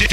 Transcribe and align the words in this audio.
Futura. 0.00 0.08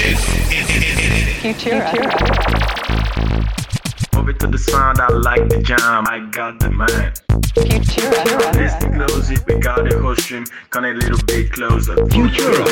Move 4.13 4.29
it 4.29 4.39
to 4.39 4.47
the 4.47 4.57
sound, 4.57 4.99
I 4.99 5.07
like 5.07 5.47
the 5.47 5.61
jam, 5.61 6.03
I 6.07 6.19
got 6.29 6.59
the 6.59 6.69
man. 6.69 7.13
Futura. 7.55 8.53
Listen 8.53 8.93
close 8.95 9.31
it, 9.31 9.45
we 9.47 9.55
got 9.55 9.87
the 9.87 9.97
whole 9.99 10.15
stream, 10.17 10.43
come 10.71 10.83
a 10.85 10.93
little 10.93 11.23
bit 11.25 11.51
closer. 11.53 11.95
Futura. 12.09 12.65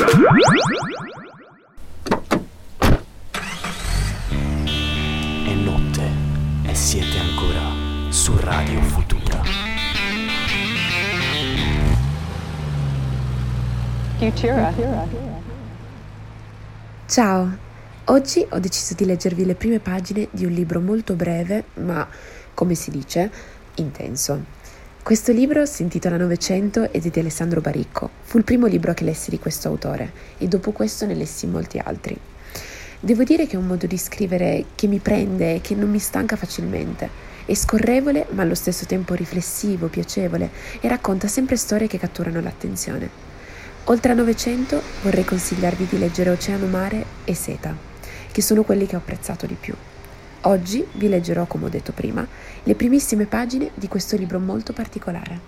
È 5.45 5.53
notte 5.53 6.11
e 6.65 6.75
siete 6.75 7.17
ancora 7.17 7.61
su 8.09 8.37
Radio 8.41 8.81
Futura. 8.81 9.41
Futura. 14.17 14.73
Ciao, 17.07 17.55
oggi 18.05 18.43
ho 18.49 18.57
deciso 18.57 18.95
di 18.95 19.05
leggervi 19.05 19.45
le 19.45 19.53
prime 19.53 19.77
pagine 19.77 20.27
di 20.31 20.43
un 20.43 20.51
libro 20.51 20.81
molto 20.81 21.13
breve, 21.13 21.65
ma 21.75 22.09
come 22.55 22.73
si 22.73 22.89
dice, 22.89 23.29
intenso. 23.75 24.43
Questo 25.03 25.31
libro 25.31 25.67
si 25.67 25.83
intitola 25.83 26.17
Novecento 26.17 26.91
ed 26.91 27.05
è 27.05 27.09
di 27.09 27.19
Alessandro 27.19 27.61
Baricco. 27.61 28.09
Fu 28.23 28.39
il 28.39 28.43
primo 28.43 28.65
libro 28.65 28.95
che 28.95 29.03
lessi 29.03 29.29
di 29.29 29.37
questo 29.37 29.67
autore 29.67 30.11
e 30.39 30.47
dopo 30.47 30.71
questo 30.71 31.05
ne 31.05 31.13
lessi 31.13 31.45
molti 31.45 31.77
altri. 31.77 32.17
Devo 32.99 33.23
dire 33.23 33.45
che 33.45 33.53
è 33.53 33.59
un 33.59 33.67
modo 33.67 33.85
di 33.85 33.99
scrivere 33.99 34.65
che 34.73 34.87
mi 34.87 34.97
prende 34.97 35.53
e 35.53 35.61
che 35.61 35.75
non 35.75 35.91
mi 35.91 35.99
stanca 35.99 36.35
facilmente. 36.35 37.07
È 37.45 37.53
scorrevole 37.53 38.25
ma 38.31 38.41
allo 38.41 38.55
stesso 38.55 38.87
tempo 38.87 39.13
riflessivo, 39.13 39.89
piacevole 39.89 40.49
e 40.81 40.87
racconta 40.87 41.27
sempre 41.27 41.55
storie 41.55 41.85
che 41.85 41.99
catturano 41.99 42.41
l'attenzione. 42.41 43.34
Oltre 43.87 44.13
a 44.13 44.15
900 44.15 44.81
vorrei 45.03 45.23
consigliarvi 45.23 45.85
di 45.85 45.99
leggere 45.99 46.31
Oceano 46.31 46.65
Mare 46.65 47.05
e 47.23 47.35
Seta, 47.35 47.75
che 48.31 48.41
sono 48.41 48.63
quelli 48.63 48.87
che 48.87 48.95
ho 48.95 48.97
apprezzato 48.99 49.45
di 49.45 49.53
più. 49.53 49.75
Oggi 50.41 50.83
vi 50.93 51.07
leggerò, 51.07 51.45
come 51.45 51.65
ho 51.65 51.69
detto 51.69 51.91
prima, 51.91 52.25
le 52.63 52.73
primissime 52.73 53.27
pagine 53.27 53.69
di 53.75 53.87
questo 53.87 54.17
libro 54.17 54.39
molto 54.39 54.73
particolare. 54.73 55.39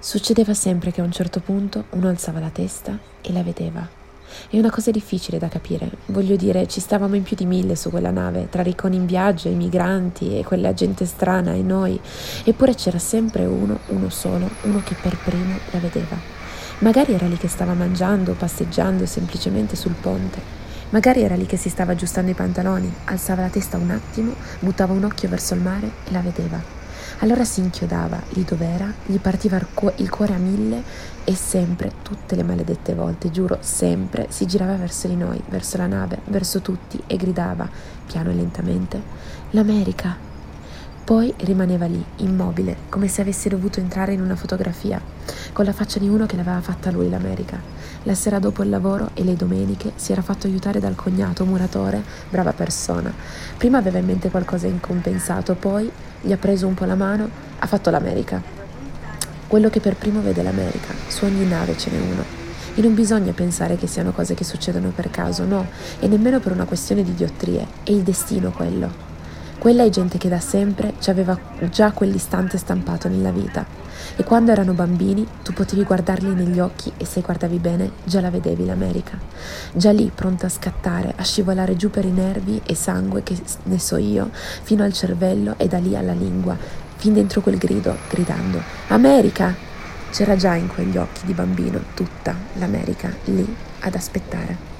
Succedeva 0.00 0.52
sempre 0.52 0.90
che 0.90 1.00
a 1.00 1.04
un 1.04 1.12
certo 1.12 1.38
punto 1.38 1.84
uno 1.90 2.08
alzava 2.08 2.40
la 2.40 2.50
testa 2.50 2.98
e 3.20 3.32
la 3.32 3.44
vedeva. 3.44 3.88
È 4.48 4.58
una 4.58 4.70
cosa 4.70 4.90
difficile 4.90 5.38
da 5.38 5.46
capire. 5.46 5.88
Voglio 6.06 6.34
dire, 6.34 6.66
ci 6.66 6.80
stavamo 6.80 7.14
in 7.14 7.22
più 7.22 7.36
di 7.36 7.46
mille 7.46 7.76
su 7.76 7.90
quella 7.90 8.10
nave, 8.10 8.48
tra 8.48 8.62
ricconi 8.62 8.96
in 8.96 9.06
viaggio, 9.06 9.48
i 9.48 9.54
migranti 9.54 10.36
e 10.36 10.42
quella 10.42 10.74
gente 10.74 11.04
strana 11.04 11.52
e 11.52 11.62
noi. 11.62 12.00
Eppure 12.42 12.74
c'era 12.74 12.98
sempre 12.98 13.44
uno, 13.44 13.78
uno 13.88 14.08
solo, 14.08 14.50
uno 14.62 14.82
che 14.82 14.96
per 15.00 15.16
primo 15.16 15.58
la 15.70 15.78
vedeva. 15.78 16.39
Magari 16.80 17.12
era 17.12 17.26
lì 17.26 17.36
che 17.36 17.48
stava 17.48 17.74
mangiando, 17.74 18.32
passeggiando 18.32 19.04
semplicemente 19.04 19.76
sul 19.76 19.92
ponte. 19.92 20.40
Magari 20.90 21.22
era 21.22 21.34
lì 21.34 21.44
che 21.44 21.58
si 21.58 21.68
stava 21.68 21.92
aggiustando 21.92 22.30
i 22.30 22.34
pantaloni, 22.34 22.90
alzava 23.04 23.42
la 23.42 23.48
testa 23.48 23.76
un 23.76 23.90
attimo, 23.90 24.32
buttava 24.60 24.94
un 24.94 25.04
occhio 25.04 25.28
verso 25.28 25.52
il 25.52 25.60
mare 25.60 25.90
e 26.06 26.12
la 26.12 26.20
vedeva. 26.20 26.58
Allora 27.18 27.44
si 27.44 27.60
inchiodava 27.60 28.18
lì 28.30 28.44
dov'era, 28.44 28.90
gli 29.04 29.18
partiva 29.18 29.58
il 29.58 30.08
cuore 30.08 30.32
a 30.32 30.38
mille 30.38 30.82
e 31.24 31.34
sempre, 31.34 31.92
tutte 32.00 32.34
le 32.34 32.44
maledette 32.44 32.94
volte, 32.94 33.30
giuro, 33.30 33.58
sempre, 33.60 34.28
si 34.30 34.46
girava 34.46 34.76
verso 34.76 35.06
di 35.06 35.16
noi, 35.16 35.40
verso 35.50 35.76
la 35.76 35.86
nave, 35.86 36.20
verso 36.28 36.60
tutti 36.60 36.98
e 37.06 37.16
gridava, 37.16 37.68
piano 38.06 38.30
e 38.30 38.34
lentamente, 38.34 39.02
L'America! 39.50 40.29
Poi 41.10 41.34
rimaneva 41.38 41.86
lì, 41.86 42.00
immobile, 42.18 42.76
come 42.88 43.08
se 43.08 43.20
avesse 43.20 43.48
dovuto 43.48 43.80
entrare 43.80 44.12
in 44.12 44.20
una 44.20 44.36
fotografia, 44.36 45.02
con 45.52 45.64
la 45.64 45.72
faccia 45.72 45.98
di 45.98 46.06
uno 46.06 46.24
che 46.24 46.36
l'aveva 46.36 46.60
fatta 46.60 46.92
lui 46.92 47.10
l'America. 47.10 47.60
La 48.04 48.14
sera 48.14 48.38
dopo 48.38 48.62
il 48.62 48.68
lavoro 48.68 49.10
e 49.14 49.24
le 49.24 49.34
domeniche 49.34 49.90
si 49.96 50.12
era 50.12 50.22
fatto 50.22 50.46
aiutare 50.46 50.78
dal 50.78 50.94
cognato, 50.94 51.44
muratore, 51.44 52.00
brava 52.28 52.52
persona. 52.52 53.12
Prima 53.56 53.78
aveva 53.78 53.98
in 53.98 54.06
mente 54.06 54.30
qualcosa 54.30 54.68
in 54.68 54.78
compensato, 54.78 55.56
poi 55.56 55.90
gli 56.20 56.30
ha 56.30 56.36
preso 56.36 56.68
un 56.68 56.74
po' 56.74 56.84
la 56.84 56.94
mano, 56.94 57.28
ha 57.58 57.66
fatto 57.66 57.90
l'America. 57.90 58.40
Quello 59.48 59.68
che 59.68 59.80
per 59.80 59.96
primo 59.96 60.22
vede 60.22 60.44
l'America, 60.44 60.94
su 61.08 61.24
ogni 61.24 61.44
nave 61.44 61.76
ce 61.76 61.90
n'è 61.90 61.98
uno. 61.98 62.22
E 62.76 62.80
non 62.82 62.94
bisogna 62.94 63.32
pensare 63.32 63.74
che 63.74 63.88
siano 63.88 64.12
cose 64.12 64.34
che 64.34 64.44
succedono 64.44 64.92
per 64.94 65.10
caso, 65.10 65.44
no, 65.44 65.66
e 65.98 66.06
nemmeno 66.06 66.38
per 66.38 66.52
una 66.52 66.66
questione 66.66 67.02
di 67.02 67.14
diottrie, 67.14 67.66
è 67.82 67.90
il 67.90 68.02
destino 68.02 68.52
quello. 68.52 69.09
Quella 69.60 69.84
è 69.84 69.90
gente 69.90 70.16
che 70.16 70.30
da 70.30 70.40
sempre 70.40 70.94
ci 71.00 71.10
aveva 71.10 71.38
già 71.68 71.92
quell'istante 71.92 72.56
stampato 72.56 73.08
nella 73.08 73.30
vita. 73.30 73.66
E 74.16 74.24
quando 74.24 74.52
erano 74.52 74.72
bambini 74.72 75.26
tu 75.42 75.52
potevi 75.52 75.84
guardarli 75.84 76.32
negli 76.32 76.58
occhi 76.58 76.90
e 76.96 77.04
se 77.04 77.20
guardavi 77.20 77.58
bene 77.58 77.90
già 78.04 78.22
la 78.22 78.30
vedevi 78.30 78.64
l'America. 78.64 79.18
Già 79.74 79.92
lì 79.92 80.10
pronta 80.14 80.46
a 80.46 80.48
scattare, 80.48 81.12
a 81.14 81.22
scivolare 81.22 81.76
giù 81.76 81.90
per 81.90 82.06
i 82.06 82.10
nervi 82.10 82.62
e 82.64 82.74
sangue 82.74 83.22
che 83.22 83.38
ne 83.64 83.78
so 83.78 83.98
io, 83.98 84.30
fino 84.32 84.82
al 84.82 84.94
cervello 84.94 85.52
e 85.58 85.68
da 85.68 85.76
lì 85.76 85.94
alla 85.94 86.14
lingua, 86.14 86.56
fin 86.96 87.12
dentro 87.12 87.42
quel 87.42 87.58
grido, 87.58 87.98
gridando 88.08 88.62
America! 88.88 89.54
C'era 90.10 90.36
già 90.36 90.54
in 90.54 90.68
quegli 90.68 90.96
occhi 90.96 91.26
di 91.26 91.34
bambino 91.34 91.78
tutta 91.92 92.34
l'America 92.54 93.14
lì 93.24 93.56
ad 93.80 93.94
aspettare. 93.94 94.79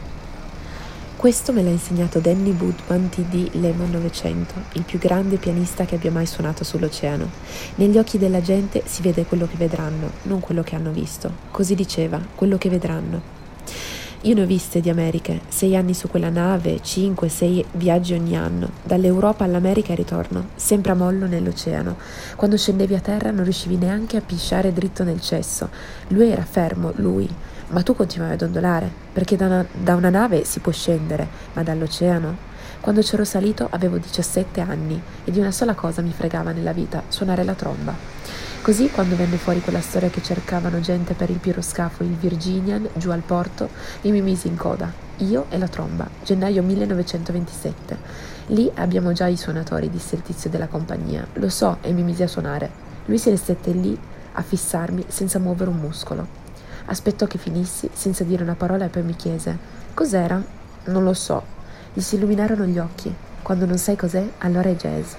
Questo 1.20 1.53
me 1.53 1.62
l'ha 1.62 1.69
insegnato 1.69 2.19
Danny 2.19 2.56
Woodman 2.58 3.10
TD 3.10 3.56
Lemon 3.56 3.91
900, 3.91 4.54
il 4.72 4.84
più 4.84 4.98
grande 4.98 5.36
pianista 5.36 5.84
che 5.84 5.97
abbia 5.97 6.10
mai 6.10 6.25
suonato 6.25 6.64
sull'oceano. 6.64 7.28
Negli 7.75 7.98
occhi 7.98 8.16
della 8.16 8.41
gente 8.41 8.84
si 8.86 9.03
vede 9.03 9.26
quello 9.26 9.47
che 9.47 9.59
vedranno, 9.59 10.12
non 10.22 10.41
quello 10.41 10.62
che 10.62 10.76
hanno 10.76 10.92
visto. 10.92 11.30
Così 11.50 11.75
diceva, 11.75 12.19
quello 12.34 12.56
che 12.56 12.70
vedranno. 12.70 13.20
Io 14.22 14.34
ne 14.34 14.42
ho 14.42 14.47
viste 14.47 14.80
di 14.80 14.88
Americhe, 14.88 15.42
sei 15.48 15.76
anni 15.76 15.92
su 15.92 16.09
quella 16.09 16.30
nave, 16.30 16.80
cinque, 16.82 17.28
sei 17.28 17.62
viaggi 17.72 18.14
ogni 18.14 18.34
anno, 18.34 18.70
dall'Europa 18.82 19.44
all'America 19.44 19.92
e 19.92 19.97
ritorno, 19.97 20.48
sempre 20.54 20.92
a 20.92 20.94
mollo 20.94 21.26
nell'oceano. 21.26 21.98
Quando 22.34 22.56
scendevi 22.56 22.94
a 22.94 23.00
terra 23.00 23.30
non 23.30 23.44
riuscivi 23.44 23.76
neanche 23.76 24.16
a 24.16 24.22
pisciare 24.22 24.72
dritto 24.72 25.04
nel 25.04 25.20
cesso. 25.20 25.69
Lui 26.09 26.30
era 26.30 26.44
fermo, 26.44 26.92
lui, 26.97 27.28
ma 27.70 27.82
tu 27.82 27.94
continuavi 27.94 28.34
a 28.34 28.36
dondolare, 28.36 28.91
perché 29.12 29.36
da 29.36 29.47
una, 29.47 29.66
da 29.72 29.94
una 29.94 30.10
nave 30.10 30.44
si 30.44 30.60
può 30.60 30.72
scendere, 30.72 31.26
ma 31.53 31.62
dall'oceano? 31.62 32.48
Quando 32.81 33.03
c'ero 33.03 33.25
salito 33.25 33.69
avevo 33.70 33.98
17 33.98 34.60
anni 34.60 35.00
e 35.25 35.31
di 35.31 35.38
una 35.38 35.50
sola 35.50 35.75
cosa 35.75 36.00
mi 36.00 36.12
fregava 36.12 36.53
nella 36.53 36.72
vita, 36.72 37.03
suonare 37.09 37.44
la 37.44 37.54
tromba. 37.54 37.94
Così 38.62 38.91
quando 38.91 39.16
venne 39.16 39.36
fuori 39.36 39.60
quella 39.60 39.80
storia 39.80 40.10
che 40.10 40.22
cercavano 40.22 40.80
gente 40.80 41.14
per 41.14 41.30
il 41.30 41.38
piroscafo 41.38 42.03
il 42.03 42.14
Virginian 42.14 42.88
giù 42.94 43.10
al 43.10 43.22
porto, 43.22 43.69
io 44.03 44.12
mi 44.12 44.20
misi 44.20 44.48
in 44.48 44.56
coda, 44.56 44.92
io 45.19 45.47
e 45.48 45.59
la 45.59 45.69
tromba, 45.69 46.09
gennaio 46.22 46.62
1927. 46.62 47.97
Lì 48.48 48.70
abbiamo 48.75 49.12
già 49.12 49.26
i 49.26 49.36
suonatori, 49.36 49.91
disse 49.91 50.14
il 50.16 50.22
tizio 50.22 50.50
della 50.50 50.66
compagnia. 50.66 51.26
Lo 51.34 51.48
so 51.48 51.78
e 51.80 51.92
mi 51.92 52.03
misi 52.03 52.22
a 52.22 52.28
suonare. 52.28 52.70
Lui 53.06 53.19
se 53.19 53.30
ne 53.30 53.36
stette 53.36 53.70
lì 53.72 53.98
a 54.32 54.42
fissarmi 54.42 55.04
senza 55.09 55.38
muovere 55.38 55.70
un 55.70 55.76
muscolo. 55.76 56.39
Aspettò 56.90 57.26
che 57.26 57.38
finissi 57.38 57.88
senza 57.92 58.24
dire 58.24 58.42
una 58.42 58.56
parola 58.56 58.84
e 58.84 58.88
poi 58.88 59.04
mi 59.04 59.14
chiese: 59.14 59.56
Cos'era? 59.94 60.42
Non 60.86 61.04
lo 61.04 61.12
so. 61.12 61.40
Gli 61.92 62.00
si 62.00 62.16
illuminarono 62.16 62.64
gli 62.64 62.80
occhi. 62.80 63.14
Quando 63.42 63.64
non 63.64 63.78
sai 63.78 63.94
cos'è, 63.94 64.28
allora 64.38 64.70
è 64.70 64.74
jazz. 64.74 65.12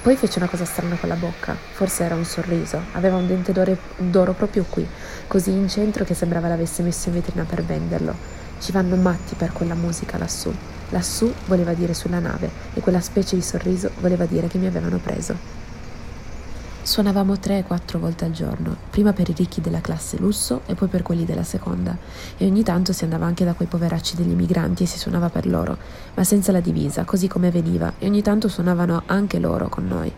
Poi 0.00 0.16
fece 0.16 0.38
una 0.38 0.48
cosa 0.48 0.64
strana 0.64 0.96
con 0.96 1.10
la 1.10 1.16
bocca, 1.16 1.54
forse 1.54 2.04
era 2.04 2.14
un 2.14 2.24
sorriso, 2.24 2.80
aveva 2.92 3.16
un 3.16 3.26
dente 3.26 3.52
d'oro 3.98 4.32
proprio 4.32 4.64
qui, 4.70 4.88
così 5.26 5.50
in 5.50 5.68
centro 5.68 6.04
che 6.04 6.14
sembrava 6.14 6.48
l'avesse 6.48 6.82
messo 6.82 7.10
in 7.10 7.16
vetrina 7.16 7.44
per 7.44 7.62
venderlo. 7.64 8.14
Ci 8.58 8.72
vanno 8.72 8.96
matti 8.96 9.34
per 9.34 9.52
quella 9.52 9.74
musica 9.74 10.16
lassù. 10.16 10.50
Lassù 10.88 11.30
voleva 11.44 11.74
dire 11.74 11.92
sulla 11.92 12.18
nave 12.18 12.50
e 12.72 12.80
quella 12.80 13.00
specie 13.00 13.36
di 13.36 13.42
sorriso 13.42 13.90
voleva 14.00 14.24
dire 14.24 14.46
che 14.46 14.56
mi 14.56 14.66
avevano 14.66 14.96
preso. 14.96 15.36
Suonavamo 16.82 17.38
tre 17.38 17.58
e 17.58 17.62
quattro 17.62 17.98
volte 17.98 18.24
al 18.24 18.32
giorno, 18.32 18.74
prima 18.88 19.12
per 19.12 19.28
i 19.28 19.34
ricchi 19.34 19.60
della 19.60 19.82
classe 19.82 20.16
lusso 20.16 20.62
e 20.64 20.74
poi 20.74 20.88
per 20.88 21.02
quelli 21.02 21.26
della 21.26 21.44
seconda, 21.44 21.96
e 22.38 22.46
ogni 22.46 22.62
tanto 22.62 22.92
si 22.94 23.04
andava 23.04 23.26
anche 23.26 23.44
da 23.44 23.52
quei 23.52 23.68
poveracci 23.68 24.16
degli 24.16 24.30
immigranti 24.30 24.82
e 24.82 24.86
si 24.86 24.98
suonava 24.98 25.28
per 25.28 25.46
loro, 25.46 25.76
ma 26.14 26.24
senza 26.24 26.52
la 26.52 26.60
divisa, 26.60 27.04
così 27.04 27.28
come 27.28 27.50
veniva, 27.50 27.92
e 27.98 28.06
ogni 28.06 28.22
tanto 28.22 28.48
suonavano 28.48 29.02
anche 29.06 29.38
loro 29.38 29.68
con 29.68 29.86
noi. 29.86 30.10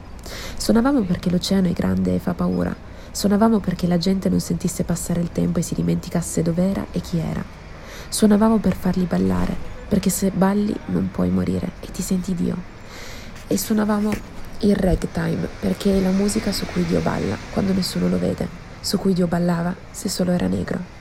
Suonavamo 0.57 1.03
perché 1.03 1.31
l'oceano 1.31 1.69
è 1.69 1.73
grande 1.73 2.15
e 2.15 2.19
fa 2.21 2.33
paura, 2.33 2.75
suonavamo 3.11 3.59
perché 3.59 3.89
la 3.89 3.99
gente 3.99 4.29
non 4.29 4.41
sentisse 4.41 4.85
passare 4.85 5.21
il 5.21 5.33
tempo 5.33 5.59
e 5.59 5.63
si 5.63 5.75
dimenticasse 5.75 6.43
dov'era 6.43 6.87
e 6.93 7.01
chi 7.01 7.19
era. 7.19 7.43
Suonavamo 8.09 8.59
per 8.59 8.77
farli 8.77 9.05
ballare, 9.05 9.55
perché 9.89 10.11
se 10.11 10.31
balli 10.31 10.75
non 10.87 11.11
puoi 11.11 11.29
morire 11.29 11.73
e 11.81 11.91
ti 11.91 12.03
senti 12.03 12.35
Dio. 12.35 12.57
E 13.49 13.59
suonavamo 13.59 14.13
il 14.63 14.77
ragtime, 14.77 15.49
perché 15.61 15.97
è 15.97 16.01
la 16.01 16.11
musica 16.11 16.53
su 16.53 16.67
cui 16.67 16.85
Dio 16.85 17.01
balla 17.01 17.37
quando 17.53 17.73
nessuno 17.73 18.09
lo 18.09 18.19
vede, 18.19 18.47
su 18.81 18.99
cui 18.99 19.13
Dio 19.13 19.27
ballava 19.27 19.75
se 19.91 20.09
solo 20.09 20.33
era 20.33 20.47
negro. 20.47 21.01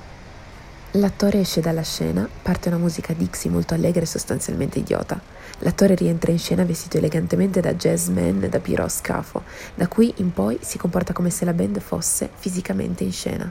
L'attore 0.96 1.40
esce 1.40 1.62
dalla 1.62 1.84
scena, 1.84 2.28
parte 2.42 2.68
una 2.68 2.78
musica 2.78 3.14
Dixie 3.14 3.50
molto 3.50 3.74
allegra 3.74 4.02
e 4.02 4.06
sostanzialmente 4.06 4.80
idiota. 4.80 5.20
L'attore 5.60 5.96
rientra 5.96 6.32
in 6.32 6.40
scena 6.40 6.66
vestito 6.66 6.98
elegantemente 6.98 7.62
da 7.62 7.74
jazzman 7.74 8.48
da 8.50 8.60
piroscafo. 8.60 9.44
Da 9.76 9.88
qui 9.88 10.14
in 10.18 10.34
poi 10.34 10.58
si 10.62 10.78
comporta 10.78 11.14
come 11.14 11.30
se 11.30 11.46
la 11.46 11.54
band 11.54 11.80
fosse 11.80 12.30
fisicamente 12.36 13.04
in 13.04 13.12
scena. 13.12 13.50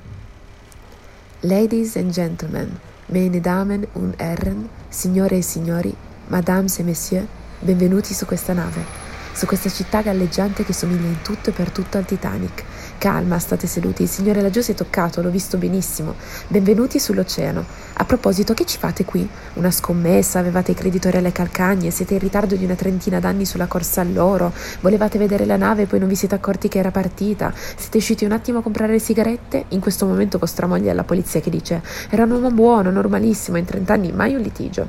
Ladies 1.40 1.96
and 1.96 2.10
gentlemen, 2.10 2.78
Meine 3.06 3.40
Damen 3.40 3.86
und 3.94 4.14
Herren, 4.18 4.68
signore 4.88 5.38
e 5.38 5.42
signori, 5.42 5.94
Madame 6.28 6.66
et 6.66 6.84
Messieurs, 6.84 7.26
benvenuti 7.60 8.12
su 8.12 8.26
questa 8.26 8.52
nave, 8.52 9.09
su 9.32 9.46
questa 9.46 9.68
città 9.68 10.02
galleggiante 10.02 10.64
che 10.64 10.72
somiglia 10.72 11.06
in 11.06 11.22
tutto 11.22 11.50
e 11.50 11.52
per 11.52 11.70
tutto 11.70 11.98
al 11.98 12.04
Titanic. 12.04 12.64
Calma, 12.98 13.38
state 13.38 13.66
seduti, 13.66 14.02
il 14.02 14.08
signore 14.08 14.42
laggiù 14.42 14.60
si 14.60 14.72
è 14.72 14.74
toccato, 14.74 15.22
l'ho 15.22 15.30
visto 15.30 15.56
benissimo. 15.56 16.14
Benvenuti 16.48 16.98
sull'oceano. 16.98 17.64
A 17.94 18.04
proposito, 18.04 18.52
che 18.52 18.66
ci 18.66 18.76
fate 18.76 19.04
qui? 19.04 19.26
Una 19.54 19.70
scommessa? 19.70 20.38
Avevate 20.38 20.72
i 20.72 20.74
creditori 20.74 21.16
alle 21.16 21.32
calcagne? 21.32 21.90
Siete 21.90 22.14
in 22.14 22.20
ritardo 22.20 22.56
di 22.56 22.64
una 22.64 22.74
trentina 22.74 23.20
d'anni 23.20 23.46
sulla 23.46 23.66
corsa 23.66 24.02
all'oro? 24.02 24.52
Volevate 24.80 25.16
vedere 25.16 25.46
la 25.46 25.56
nave 25.56 25.82
e 25.82 25.86
poi 25.86 25.98
non 25.98 26.08
vi 26.08 26.14
siete 26.14 26.34
accorti 26.34 26.68
che 26.68 26.78
era 26.78 26.90
partita? 26.90 27.52
Siete 27.54 27.96
usciti 27.96 28.24
un 28.24 28.32
attimo 28.32 28.58
a 28.58 28.62
comprare 28.62 28.92
le 28.92 28.98
sigarette? 28.98 29.64
In 29.68 29.80
questo 29.80 30.04
momento 30.04 30.38
vostra 30.38 30.66
moglie 30.66 30.88
è 30.88 30.90
alla 30.90 31.04
polizia 31.04 31.40
che 31.40 31.50
dice 31.50 31.82
era 32.10 32.24
un 32.24 32.32
uomo 32.32 32.50
buono, 32.50 32.90
normalissimo, 32.90 33.56
in 33.56 33.64
trent'anni 33.64 34.12
mai 34.12 34.34
un 34.34 34.42
litigio. 34.42 34.88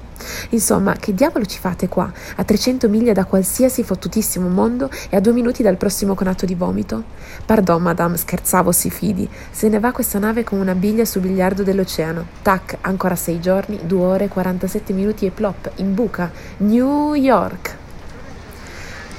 Insomma, 0.49 0.93
che 0.93 1.13
diavolo 1.13 1.45
ci 1.45 1.59
fate 1.59 1.88
qua? 1.88 2.11
A 2.35 2.43
300 2.43 2.89
miglia 2.89 3.13
da 3.13 3.23
qualsiasi 3.23 3.83
fottutissimo 3.83 4.31
mondo 4.39 4.89
e 5.10 5.16
a 5.16 5.19
due 5.19 5.33
minuti 5.33 5.63
dal 5.63 5.78
prossimo 5.78 6.16
conato 6.16 6.45
di 6.45 6.56
vomito? 6.56 7.04
Pardon, 7.45 7.81
Madame, 7.81 8.18
scherzavo, 8.18 8.72
si 8.72 8.89
fidi. 8.89 9.28
Se 9.51 9.68
ne 9.68 9.80
va 9.80 9.92
questa 9.92 10.19
nave 10.19 10.44
come 10.44 10.62
una 10.62 10.75
biglia 10.75 11.06
sul 11.06 11.22
biliardo 11.22 11.63
dell'oceano. 11.63 12.25
Tac, 12.42 12.78
ancora 12.81 13.16
sei 13.16 13.39
giorni, 13.39 13.80
due 13.83 14.06
ore, 14.06 14.28
47 14.28 14.94
minuti 14.94 15.25
e 15.25 15.31
plop, 15.31 15.72
in 15.75 15.94
buca. 15.94 16.31
New 16.57 17.13
York. 17.13 17.80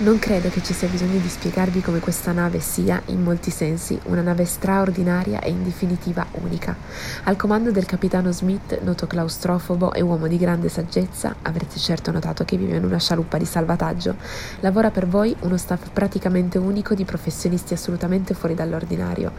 Non 0.02 0.18
credo 0.18 0.48
che 0.48 0.64
ci 0.64 0.72
sia 0.72 0.88
bisogno 0.88 1.20
di 1.20 1.28
spiegarvi 1.28 1.80
come 1.80 2.00
questa 2.00 2.32
nave 2.32 2.58
sia, 2.58 3.00
in 3.06 3.22
molti 3.22 3.52
sensi, 3.52 3.96
una 4.06 4.20
nave 4.20 4.44
straordinaria 4.44 5.38
e 5.38 5.50
in 5.50 5.62
definitiva 5.62 6.26
unica. 6.42 6.74
Al 7.22 7.36
comando 7.36 7.70
del 7.70 7.86
capitano 7.86 8.32
Smith, 8.32 8.80
noto 8.82 9.06
claustrofobo 9.06 9.92
e 9.92 10.00
uomo 10.00 10.26
di 10.26 10.38
grande 10.38 10.68
saggezza, 10.68 11.36
avrete 11.42 11.78
certo 11.78 12.10
notato 12.10 12.44
che 12.44 12.56
vive 12.56 12.78
in 12.78 12.84
una 12.84 12.98
scialuppa 12.98 13.38
di 13.38 13.44
salvataggio, 13.44 14.16
lavora 14.58 14.90
per 14.90 15.06
voi 15.06 15.36
uno 15.42 15.56
staff 15.56 15.90
praticamente 15.92 16.58
unico 16.58 16.94
di 16.94 17.04
professionisti 17.04 17.72
assolutamente 17.72 18.34
fuori 18.34 18.56
dall'ordinario. 18.56 19.30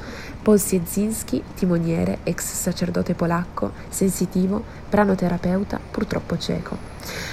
Paul 0.42 0.62
Siezinski, 0.62 1.44
timoniere, 1.56 2.20
ex 2.24 2.42
sacerdote 2.42 3.16
polacco, 3.16 3.74
sensitivo, 3.90 4.64
pranoterapeuta, 4.94 5.80
purtroppo 5.90 6.38
cieco. 6.38 6.78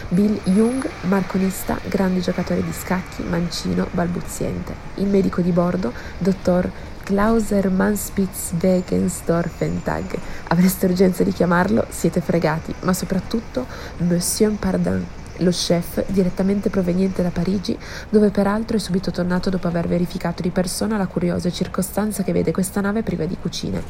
Bill 0.08 0.40
Jung, 0.44 0.88
marconista, 1.02 1.78
grande 1.88 2.20
giocatore 2.20 2.64
di 2.64 2.72
scacchi, 2.72 3.22
mancino, 3.22 3.86
balbuziente. 3.90 4.74
Il 4.94 5.08
medico 5.08 5.42
di 5.42 5.50
bordo, 5.50 5.92
dottor 6.16 6.70
Klauser 7.02 7.68
Manspitz-Wegensdorfentag. 7.68 10.18
Avreste 10.48 10.86
urgenza 10.86 11.22
di 11.22 11.32
chiamarlo? 11.32 11.84
Siete 11.90 12.22
fregati, 12.22 12.74
ma 12.80 12.94
soprattutto 12.94 13.66
Monsieur 13.98 14.56
Pardin 14.58 15.19
lo 15.40 15.50
chef, 15.50 16.04
direttamente 16.08 16.70
proveniente 16.70 17.22
da 17.22 17.30
Parigi, 17.30 17.78
dove 18.08 18.30
peraltro 18.30 18.76
è 18.76 18.80
subito 18.80 19.10
tornato 19.10 19.50
dopo 19.50 19.66
aver 19.66 19.86
verificato 19.86 20.42
di 20.42 20.50
persona 20.50 20.96
la 20.96 21.06
curiosa 21.06 21.50
circostanza 21.50 22.22
che 22.22 22.32
vede 22.32 22.52
questa 22.52 22.80
nave 22.80 23.02
priva 23.02 23.24
di 23.24 23.36
cucine. 23.40 23.82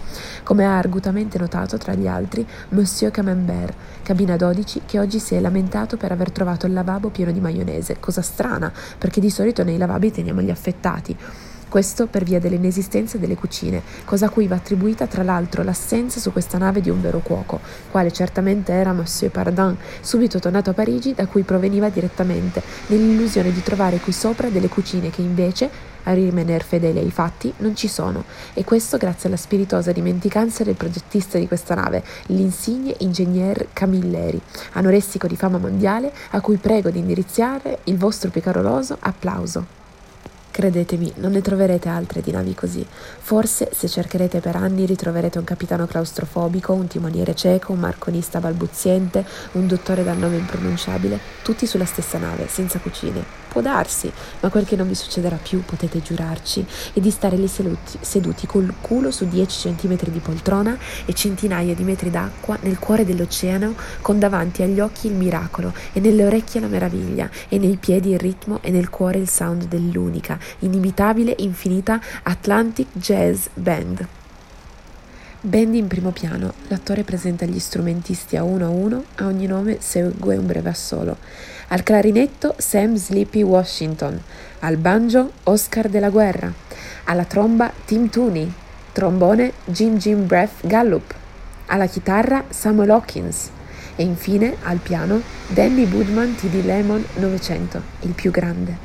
Come 0.43 0.65
ha 0.65 0.77
argutamente 0.77 1.39
notato, 1.39 1.77
tra 1.79 1.95
gli 1.95 2.07
altri, 2.07 2.47
Monsieur 2.71 3.13
Camembert, 3.13 3.75
cabina 4.03 4.37
12, 4.37 4.83
che 4.87 4.99
oggi 4.99 5.19
si 5.19 5.35
è 5.35 5.41
lamentato 5.41 5.97
per 5.97 6.13
aver 6.13 6.31
trovato 6.31 6.67
il 6.67 6.73
lavabo 6.73 7.11
pieno 7.11 7.33
di 7.33 7.41
maionese, 7.41 7.99
cosa 8.01 8.23
strana, 8.23 8.73
perché 8.99 9.21
di 9.21 9.31
solito 9.31 9.63
nei 9.65 9.79
lavabili 9.79 10.13
teniamo 10.13 10.41
gli 10.41 10.51
affettati. 10.51 11.17
Questo 11.71 12.09
per 12.09 12.25
via 12.25 12.41
dell'inesistenza 12.41 13.17
delle 13.17 13.37
cucine, 13.37 13.83
cosa 14.05 14.27
a 14.27 14.29
cui 14.29 14.49
va 14.49 14.57
attribuita 14.57 15.07
tra 15.07 15.23
l'altro 15.23 15.63
l'assenza 15.63 16.19
su 16.19 16.33
questa 16.33 16.59
nave 16.59 16.81
di 16.81 16.91
un 16.91 17.01
vero 17.01 17.21
cuoco, 17.21 17.61
quale 17.93 18.11
certamente 18.11 18.73
era 18.73 18.93
Monsieur 18.93 19.31
Pardin, 19.31 19.77
subito 20.01 20.41
tornato 20.41 20.71
a 20.71 20.73
Parigi 20.73 21.15
da 21.15 21.29
cui 21.29 21.45
proveniva 21.45 21.89
direttamente, 21.89 22.61
nell'illusione 22.89 23.53
di 23.53 23.63
trovare 23.63 23.99
qui 23.99 24.11
sopra 24.11 24.49
delle 24.49 24.67
cucine 24.67 25.11
che 25.11 25.21
invece, 25.21 25.71
a 26.03 26.13
rimanere 26.13 26.65
fedele 26.65 26.99
ai 26.99 27.13
fatti, 27.13 27.55
non 27.59 27.77
ci 27.77 27.87
sono, 27.87 28.25
e 28.53 28.65
questo 28.65 28.97
grazie 28.97 29.29
alla 29.29 29.39
spiritosa 29.39 29.93
dimenticanza 29.93 30.65
del 30.65 30.75
progettista 30.75 31.39
di 31.39 31.47
questa 31.47 31.77
nave, 31.77 32.03
l'insigne 32.27 32.97
ingegner 32.99 33.69
Camilleri, 33.73 34.43
anoressico 34.73 35.29
di 35.29 35.37
fama 35.37 35.59
mondiale, 35.59 36.13
a 36.31 36.41
cui 36.41 36.57
prego 36.57 36.91
di 36.91 36.99
indirizzare 36.99 37.79
il 37.85 37.97
vostro 37.97 38.29
picaroloso 38.29 38.97
applauso. 38.99 39.79
Credetemi, 40.61 41.11
non 41.17 41.33
ne 41.33 41.41
troverete 41.41 41.89
altre 41.89 42.21
di 42.21 42.33
navi 42.33 42.53
così. 42.55 42.87
Forse, 42.87 43.71
se 43.73 43.89
cercherete 43.89 44.41
per 44.41 44.57
anni, 44.57 44.85
ritroverete 44.85 45.39
un 45.39 45.45
capitano 45.45 45.87
claustrofobico, 45.87 46.75
un 46.75 46.87
timoniere 46.87 47.35
cieco, 47.35 47.73
un 47.73 47.79
marconista 47.79 48.41
balbuziente, 48.41 49.25
un 49.53 49.67
dottore 49.67 50.05
dal 50.05 50.19
nome 50.19 50.37
impronunciabile, 50.37 51.19
tutti 51.43 51.65
sulla 51.65 51.87
stessa 51.87 52.19
nave, 52.19 52.47
senza 52.47 52.79
cucine. 52.79 53.25
Può 53.51 53.61
darsi, 53.61 54.13
ma 54.39 54.49
quel 54.49 54.65
che 54.65 54.77
non 54.77 54.87
vi 54.87 54.95
succederà 54.95 55.37
più, 55.37 55.65
potete 55.65 56.01
giurarci, 56.01 56.65
è 56.93 57.01
di 57.01 57.11
stare 57.11 57.37
lì 57.37 57.49
seduti, 57.49 57.99
seduti 58.01 58.47
col 58.47 58.73
culo 58.81 59.11
su 59.11 59.27
10 59.27 59.75
cm 59.75 59.97
di 60.09 60.21
poltrona 60.21 60.79
e 61.05 61.13
centinaia 61.15 61.75
di 61.75 61.83
metri 61.83 62.11
d'acqua 62.11 62.57
nel 62.61 62.79
cuore 62.79 63.05
dell'oceano, 63.05 63.75
con 64.03 64.21
davanti 64.21 64.63
agli 64.63 64.79
occhi 64.79 65.09
il 65.09 65.15
miracolo 65.15 65.75
e 65.93 65.99
nelle 65.99 66.25
orecchie 66.25 66.61
la 66.61 66.69
meraviglia, 66.69 67.29
e 67.49 67.59
nei 67.59 67.77
piedi 67.77 68.11
il 68.11 68.21
ritmo 68.21 68.61
e 68.63 68.71
nel 68.71 68.89
cuore 68.89 69.19
il 69.19 69.29
sound 69.29 69.65
dell'unica, 69.65 70.39
inimitabile, 70.61 71.35
infinita 71.39 72.01
Atlantic 72.23 72.87
Jazz 72.93 73.47
Band. 73.55 74.20
Band 75.43 75.75
in 75.75 75.87
primo 75.87 76.11
piano, 76.11 76.53
l'attore 76.69 77.03
presenta 77.03 77.47
gli 77.47 77.59
strumentisti 77.59 78.37
a 78.37 78.43
uno 78.43 78.67
a 78.67 78.69
uno, 78.69 79.05
a 79.15 79.25
ogni 79.25 79.47
nome 79.47 79.79
segue 79.81 80.37
un 80.37 80.45
breve 80.45 80.69
assolo. 80.69 81.17
Al 81.69 81.83
clarinetto 81.83 82.57
Sam 82.59 82.95
Sleepy 82.97 83.41
Washington, 83.41 84.21
al 84.59 84.77
banjo 84.77 85.33
Oscar 85.45 85.89
della 85.89 86.11
Guerra, 86.11 86.53
alla 87.05 87.25
tromba 87.25 87.73
Tim 87.87 88.11
Tooney, 88.11 88.53
trombone 88.93 89.55
Jim 89.65 89.97
Jim 89.97 90.27
Breath 90.27 90.67
Gallup, 90.67 91.15
alla 91.67 91.87
chitarra 91.87 92.45
Samuel 92.51 92.91
Hawkins. 92.91 93.49
E 93.97 94.03
infine 94.03 94.57
al 94.65 94.77
piano 94.77 95.23
Danny 95.47 95.91
Woodman 95.91 96.35
TD 96.35 96.67
Lemon 96.67 97.03
900, 97.15 97.83
il 98.01 98.13
più 98.13 98.31
grande. 98.31 98.77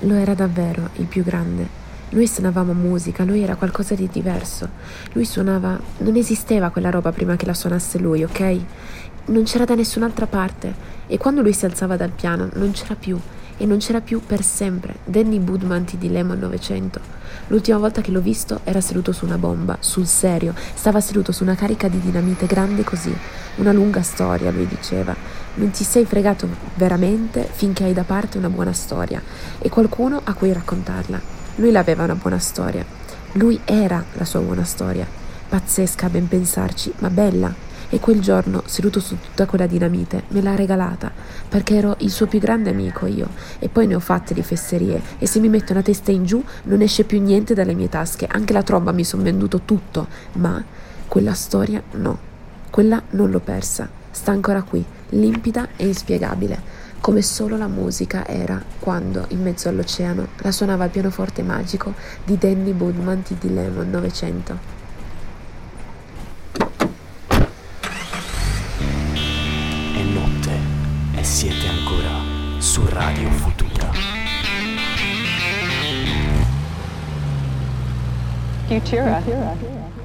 Lo 0.00 0.14
era 0.14 0.34
davvero 0.34 0.90
il 0.94 1.06
più 1.06 1.22
grande 1.22 1.83
noi 2.14 2.28
suonavamo 2.28 2.72
musica, 2.74 3.24
lui 3.24 3.42
era 3.42 3.56
qualcosa 3.56 3.96
di 3.96 4.08
diverso. 4.10 4.68
Lui 5.14 5.24
suonava... 5.24 5.76
Non 5.98 6.14
esisteva 6.14 6.70
quella 6.70 6.88
roba 6.90 7.10
prima 7.10 7.34
che 7.34 7.44
la 7.44 7.54
suonasse 7.54 7.98
lui, 7.98 8.22
ok? 8.22 8.60
Non 9.26 9.42
c'era 9.42 9.64
da 9.64 9.74
nessun'altra 9.74 10.28
parte. 10.28 10.72
E 11.08 11.18
quando 11.18 11.42
lui 11.42 11.52
si 11.52 11.64
alzava 11.64 11.96
dal 11.96 12.12
piano, 12.12 12.50
non 12.54 12.70
c'era 12.70 12.94
più. 12.94 13.18
E 13.56 13.66
non 13.66 13.78
c'era 13.78 14.00
più 14.00 14.20
per 14.24 14.44
sempre. 14.44 14.98
Danny 15.04 15.40
Budmanti 15.40 15.98
di 15.98 16.08
Lemon 16.08 16.38
900. 16.38 17.00
L'ultima 17.48 17.78
volta 17.78 18.00
che 18.00 18.12
l'ho 18.12 18.20
visto 18.20 18.60
era 18.62 18.80
seduto 18.80 19.10
su 19.10 19.24
una 19.24 19.36
bomba, 19.36 19.78
sul 19.80 20.06
serio. 20.06 20.54
Stava 20.72 21.00
seduto 21.00 21.32
su 21.32 21.42
una 21.42 21.56
carica 21.56 21.88
di 21.88 21.98
dinamite 21.98 22.46
grande 22.46 22.84
così. 22.84 23.12
Una 23.56 23.72
lunga 23.72 24.02
storia, 24.02 24.52
lui 24.52 24.68
diceva. 24.68 25.16
Non 25.54 25.70
ti 25.70 25.82
sei 25.82 26.04
fregato 26.04 26.46
veramente 26.76 27.48
finché 27.50 27.82
hai 27.82 27.92
da 27.92 28.04
parte 28.04 28.38
una 28.38 28.50
buona 28.50 28.72
storia 28.72 29.20
e 29.58 29.68
qualcuno 29.68 30.20
a 30.22 30.32
cui 30.34 30.52
raccontarla. 30.52 31.33
Lui 31.56 31.70
l'aveva 31.70 32.02
una 32.02 32.16
buona 32.16 32.38
storia. 32.40 32.84
Lui 33.32 33.60
era 33.64 34.04
la 34.14 34.24
sua 34.24 34.40
buona 34.40 34.64
storia. 34.64 35.06
Pazzesca 35.48 36.06
a 36.06 36.08
ben 36.08 36.26
pensarci, 36.26 36.92
ma 36.98 37.10
bella. 37.10 37.54
E 37.90 38.00
quel 38.00 38.20
giorno, 38.20 38.62
seduto 38.64 38.98
su 38.98 39.16
tutta 39.20 39.46
quella 39.46 39.66
dinamite, 39.66 40.24
me 40.28 40.42
l'ha 40.42 40.56
regalata, 40.56 41.12
perché 41.48 41.76
ero 41.76 41.94
il 41.98 42.10
suo 42.10 42.26
più 42.26 42.40
grande 42.40 42.70
amico 42.70 43.06
io. 43.06 43.28
E 43.60 43.68
poi 43.68 43.86
ne 43.86 43.94
ho 43.94 44.00
fatte 44.00 44.34
di 44.34 44.42
fesserie, 44.42 45.00
e 45.18 45.28
se 45.28 45.38
mi 45.38 45.48
metto 45.48 45.70
una 45.70 45.82
testa 45.82 46.10
in 46.10 46.24
giù 46.24 46.42
non 46.64 46.80
esce 46.80 47.04
più 47.04 47.22
niente 47.22 47.54
dalle 47.54 47.74
mie 47.74 47.88
tasche. 47.88 48.26
Anche 48.26 48.52
la 48.52 48.62
tromba 48.64 48.90
mi 48.90 49.04
son 49.04 49.22
venduto 49.22 49.60
tutto, 49.64 50.08
ma 50.32 50.62
quella 51.06 51.34
storia 51.34 51.80
no. 51.92 52.18
Quella 52.68 53.00
non 53.10 53.30
l'ho 53.30 53.40
persa. 53.40 53.88
Sta 54.10 54.32
ancora 54.32 54.62
qui, 54.62 54.84
limpida 55.10 55.68
e 55.76 55.86
inspiegabile 55.86 56.83
come 57.04 57.20
solo 57.20 57.58
la 57.58 57.66
musica 57.66 58.26
era 58.26 58.64
quando, 58.78 59.26
in 59.28 59.42
mezzo 59.42 59.68
all'oceano, 59.68 60.28
la 60.38 60.50
suonava 60.50 60.86
il 60.86 60.90
pianoforte 60.90 61.42
magico 61.42 61.92
di 62.24 62.38
Danny 62.38 62.72
Budman 62.72 63.22
di 63.26 63.52
Lemon 63.52 63.90
900. 63.90 64.58
È 69.92 70.02
notte 70.14 70.58
e 71.14 71.22
siete 71.22 71.68
ancora 71.68 72.22
su 72.56 72.82
Radio 72.88 73.30
Futura. 73.32 73.92
Futura. 78.66 79.20
Futura. 79.20 80.03